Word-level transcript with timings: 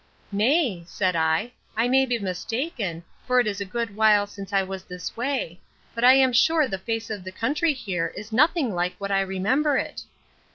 —Nay, 0.31 0.83
said 0.87 1.15
I, 1.15 1.51
I 1.77 1.87
may 1.87 2.07
be 2.07 2.17
mistaken; 2.17 3.03
for 3.27 3.39
it 3.39 3.45
is 3.45 3.61
a 3.61 3.65
good 3.65 3.95
while 3.95 4.25
since 4.25 4.51
I 4.51 4.63
was 4.63 4.83
this 4.83 5.15
way; 5.15 5.59
but 5.93 6.03
I 6.03 6.13
am 6.15 6.33
sure 6.33 6.67
the 6.67 6.79
face 6.79 7.11
of 7.11 7.23
the 7.23 7.31
country 7.31 7.73
here 7.73 8.11
is 8.17 8.31
nothing 8.33 8.73
like 8.73 8.95
what 8.97 9.11
I 9.11 9.21
remember 9.21 9.77
it. 9.77 10.01